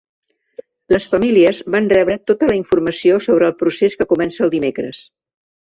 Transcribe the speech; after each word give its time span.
Les 0.93 1.05
famílies 1.11 1.59
van 1.77 1.89
rebre 1.93 2.17
tota 2.31 2.49
la 2.53 2.57
informació 2.61 3.21
sobre 3.29 3.53
el 3.53 3.57
procés 3.63 4.01
que 4.03 4.13
comença 4.15 4.47
el 4.49 4.55
dimecres. 4.59 5.09